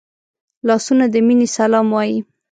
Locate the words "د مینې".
1.13-1.47